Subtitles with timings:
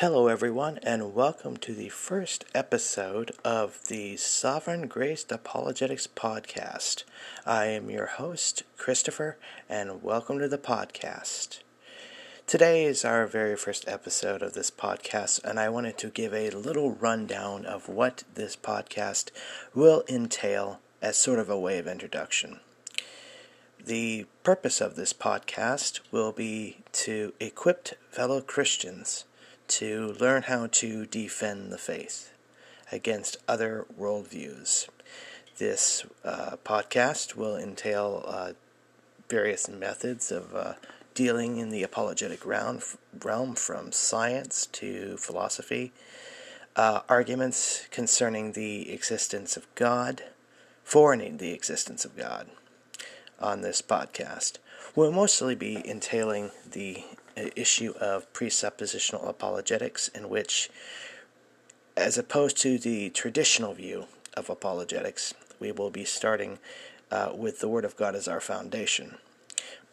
[0.00, 7.04] Hello, everyone, and welcome to the first episode of the Sovereign Grace Apologetics Podcast.
[7.46, 9.38] I am your host, Christopher,
[9.70, 11.60] and welcome to the podcast.
[12.46, 16.50] Today is our very first episode of this podcast, and I wanted to give a
[16.50, 19.30] little rundown of what this podcast
[19.74, 22.60] will entail as sort of a way of introduction.
[23.82, 29.24] The purpose of this podcast will be to equip fellow Christians
[29.68, 32.32] to learn how to defend the faith
[32.92, 34.88] against other worldviews.
[35.58, 38.52] This uh, podcast will entail uh,
[39.28, 40.74] various methods of uh,
[41.14, 42.80] dealing in the apologetic realm,
[43.24, 45.92] realm from science to philosophy,
[46.76, 50.24] uh, arguments concerning the existence of God,
[50.84, 52.48] foreigning the existence of God
[53.40, 54.58] on this podcast.
[54.94, 57.04] We'll mostly be entailing the
[57.36, 60.70] issue of presuppositional apologetics, in which,
[61.96, 64.06] as opposed to the traditional view
[64.36, 66.58] of apologetics, we will be starting
[67.10, 69.18] uh, with the Word of God as our foundation.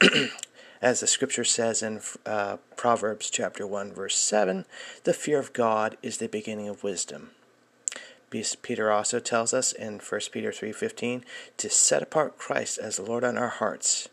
[0.82, 4.64] as the scripture says in uh, Proverbs chapter 1 verse 7,
[5.04, 7.30] the fear of God is the beginning of wisdom.
[8.62, 11.24] Peter also tells us in 1 Peter 3:15
[11.56, 14.08] to set apart Christ as Lord on our hearts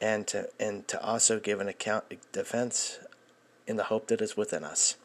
[0.00, 2.98] and to and to also give an account defense
[3.66, 4.96] in the hope that is within us.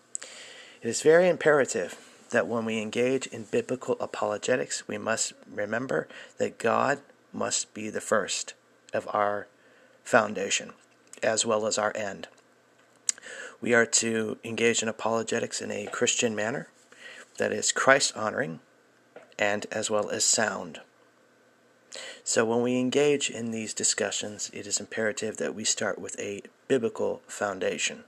[0.81, 1.97] It is very imperative
[2.31, 6.99] that when we engage in biblical apologetics, we must remember that God
[7.31, 8.53] must be the first
[8.93, 9.47] of our
[10.03, 10.71] foundation
[11.21, 12.27] as well as our end.
[13.61, 16.67] We are to engage in apologetics in a Christian manner
[17.37, 18.59] that is Christ honoring
[19.39, 20.81] and as well as sound.
[22.23, 26.41] So, when we engage in these discussions, it is imperative that we start with a
[26.67, 28.03] biblical foundation.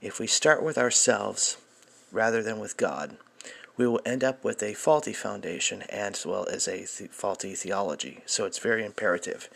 [0.00, 1.56] If we start with ourselves
[2.12, 3.16] rather than with God,
[3.76, 8.20] we will end up with a faulty foundation as well as a th- faulty theology.
[8.24, 9.48] So, it's very imperative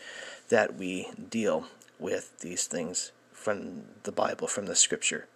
[0.49, 1.65] that we deal
[1.97, 5.27] with these things from the Bible, from the Scripture.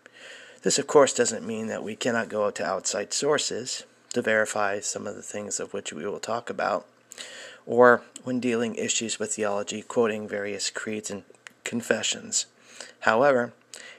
[0.61, 5.07] This, of course, doesn't mean that we cannot go to outside sources to verify some
[5.07, 6.85] of the things of which we will talk about
[7.65, 11.23] or when dealing issues with theology, quoting various creeds and
[11.63, 12.45] confessions.
[13.01, 13.53] However,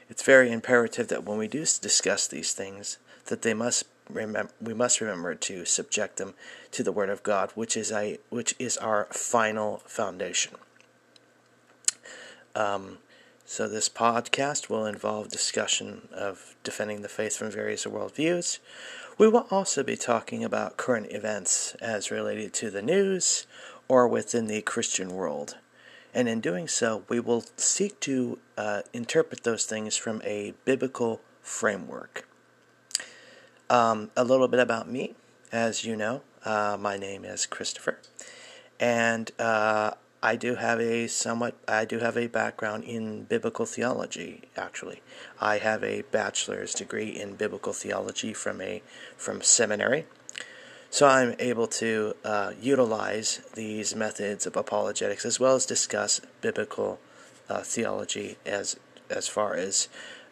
[0.09, 4.73] it's very imperative that when we do discuss these things, that they must remember we
[4.73, 6.35] must remember to subject them
[6.71, 10.53] to the Word of God, which is a which is our final foundation.
[12.55, 12.99] Um,
[13.45, 18.59] so this podcast will involve discussion of defending the faith from various worldviews.
[19.17, 23.45] We will also be talking about current events as related to the news
[23.87, 25.57] or within the Christian world.
[26.13, 31.21] And in doing so, we will seek to uh, interpret those things from a biblical
[31.41, 32.27] framework.
[33.69, 35.15] Um, a little bit about me.
[35.51, 37.99] As you know, uh, my name is Christopher,
[38.79, 39.91] and uh,
[40.25, 44.49] I do have a somewhat I do have a background in biblical theology.
[44.57, 45.03] Actually,
[45.39, 48.81] I have a bachelor's degree in biblical theology from a
[49.15, 50.07] from seminary.
[50.89, 56.99] So I'm able to uh, utilize these methods of apologetics as well as discuss biblical
[57.47, 58.77] uh, theology as
[59.11, 59.89] as far as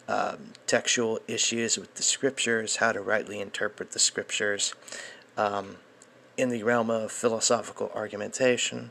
[0.08, 4.74] um, textual issues with the scriptures, how to rightly interpret the scriptures,
[5.36, 5.76] um,
[6.36, 8.90] in the realm of philosophical argumentation.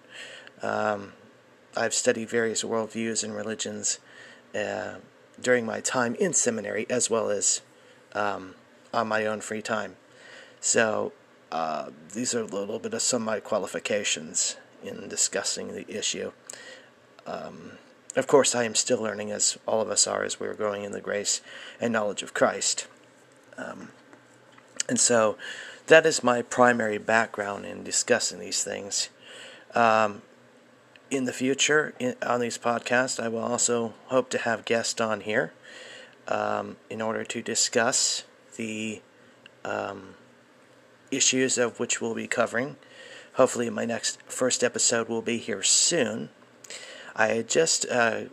[0.63, 1.13] Um,
[1.75, 3.99] I've studied various worldviews and religions
[4.55, 4.95] uh,
[5.41, 7.61] during my time in seminary as well as
[8.13, 8.55] um,
[8.93, 9.97] on my own free time.
[10.61, 11.11] So
[11.51, 16.31] uh, these are a little bit of some of my qualifications in discussing the issue.
[17.25, 17.73] Um,
[18.15, 20.91] of course, I am still learning, as all of us are, as we're growing in
[20.91, 21.41] the grace
[21.81, 22.87] and knowledge of Christ.
[23.57, 23.89] Um,
[24.87, 25.37] and so
[25.87, 29.09] that is my primary background in discussing these things.
[29.73, 30.21] Um,
[31.13, 35.21] in the future, in, on these podcasts, I will also hope to have guests on
[35.21, 35.53] here
[36.27, 38.23] um, in order to discuss
[38.55, 39.01] the
[39.63, 40.15] um,
[41.11, 42.77] issues of which we'll be covering.
[43.33, 46.29] Hopefully, my next first episode will be here soon.
[47.15, 48.23] I had just uh,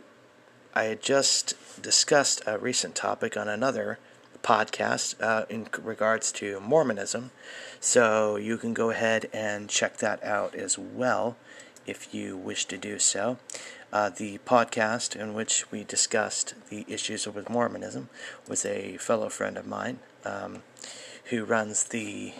[0.73, 3.99] I had just discussed a recent topic on another
[4.41, 7.29] podcast uh, in regards to Mormonism,
[7.79, 11.37] so you can go ahead and check that out as well
[11.85, 13.37] if you wish to do so.
[13.91, 18.09] Uh, the podcast in which we discussed the issues with Mormonism
[18.47, 20.63] was a fellow friend of mine um,
[21.25, 22.33] who runs the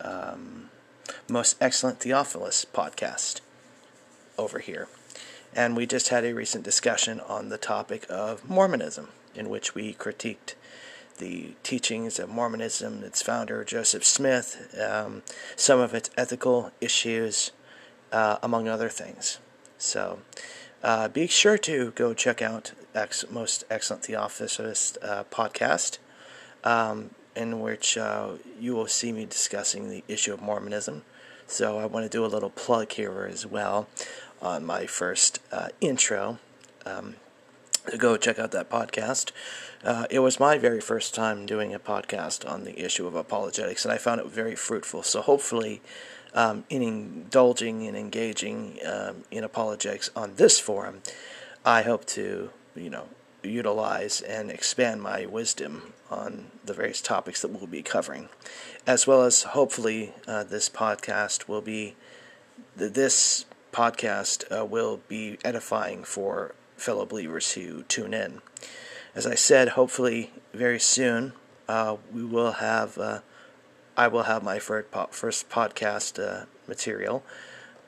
[0.00, 0.70] um,
[1.28, 3.40] Most Excellent Theophilus podcast
[4.36, 4.88] over here.
[5.54, 9.94] And we just had a recent discussion on the topic of Mormonism, in which we
[9.94, 10.54] critiqued
[11.18, 15.22] the teachings of Mormonism, its founder, Joseph Smith, um,
[15.54, 17.52] some of its ethical issues,
[18.12, 19.38] uh, among other things.
[19.78, 20.20] So
[20.82, 25.98] uh, be sure to go check out Ex- Most Excellent Theophilus uh, podcast,
[26.64, 31.02] um, in which uh, you will see me discussing the issue of Mormonism.
[31.46, 33.88] So I want to do a little plug here as well
[34.40, 36.38] on my first uh, intro.
[36.86, 37.16] Um,
[37.98, 39.32] go check out that podcast.
[39.82, 43.84] Uh, it was my very first time doing a podcast on the issue of apologetics,
[43.84, 45.02] and I found it very fruitful.
[45.02, 45.80] So hopefully,
[46.34, 51.02] um, in indulging and engaging um, in apologetics on this forum,
[51.64, 53.08] I hope to, you know,
[53.42, 58.28] utilize and expand my wisdom on the various topics that we'll be covering,
[58.86, 61.94] as well as hopefully uh, this podcast will be
[62.76, 68.40] this podcast uh, will be edifying for fellow believers who tune in.
[69.14, 71.32] As I said, hopefully very soon
[71.68, 73.20] uh, we will have uh,
[74.00, 77.22] I will have my first, po- first podcast uh, material.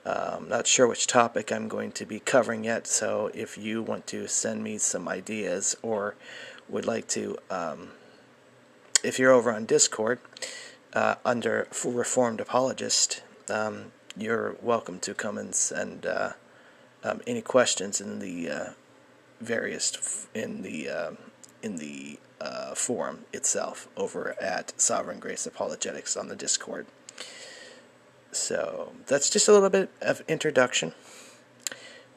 [0.05, 3.83] I'm um, not sure which topic I'm going to be covering yet, so if you
[3.83, 6.15] want to send me some ideas or
[6.69, 7.93] would like to, um,
[9.03, 10.19] if you're over on Discord
[10.93, 16.33] uh, under Reformed Apologist, um, you're welcome to come and send uh,
[17.03, 18.67] um, any questions in the uh,
[19.41, 21.13] various in the uh,
[21.63, 26.87] in the uh, forum itself over at Sovereign Grace Apologetics on the Discord.
[28.33, 30.95] So that's just a little bit of introduction.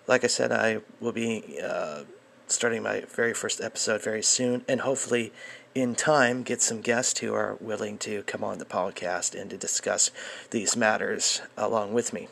[0.08, 2.04] Like I said, I will be uh,
[2.48, 5.34] starting my very first episode very soon, and hopefully,
[5.74, 9.58] in time, get some guests who are willing to come on the podcast and to
[9.58, 10.12] discuss
[10.52, 12.30] these matters along with me.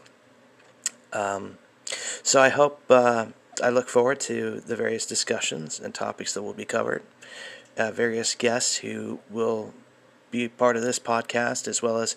[1.11, 1.57] Um,
[2.23, 3.27] so I hope uh,
[3.61, 7.03] I look forward to the various discussions and topics that will be covered.
[7.75, 9.73] Uh, various guests who will
[10.29, 12.15] be part of this podcast, as well as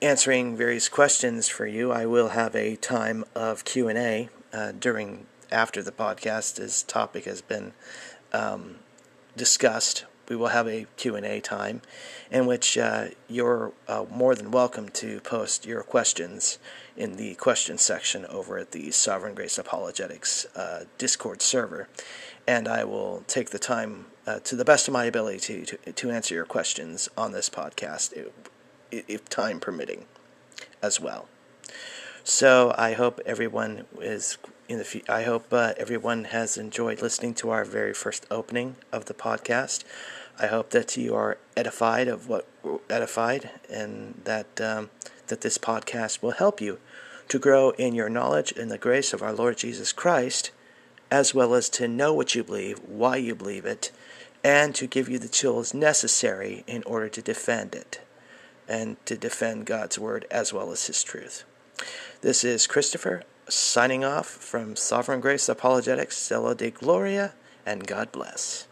[0.00, 1.92] answering various questions for you.
[1.92, 6.56] I will have a time of Q and A uh, during after the podcast.
[6.56, 7.72] This topic has been
[8.32, 8.76] um,
[9.36, 10.04] discussed.
[10.28, 11.82] We will have a Q&A time
[12.30, 16.58] in which uh, you're uh, more than welcome to post your questions
[16.96, 21.88] in the question section over at the Sovereign Grace Apologetics uh, Discord server,
[22.46, 25.92] and I will take the time uh, to the best of my ability to, to,
[25.92, 28.30] to answer your questions on this podcast,
[28.90, 30.06] if, time permitting,
[30.82, 31.28] as well.
[32.24, 35.02] So I hope everyone is in the.
[35.08, 39.82] I hope uh, everyone has enjoyed listening to our very first opening of the podcast.
[40.38, 42.46] I hope that you are edified of what
[42.88, 44.90] edified, and that um,
[45.26, 46.78] that this podcast will help you
[47.28, 50.50] to grow in your knowledge in the grace of our Lord Jesus Christ,
[51.12, 53.92] as well as to know what you believe, why you believe it,
[54.42, 58.00] and to give you the tools necessary in order to defend it,
[58.66, 61.44] and to defend God's word as well as His truth.
[62.22, 67.34] This is Christopher signing off from Sovereign Grace Apologetics, Soli Deo Gloria,
[67.66, 68.66] and God bless.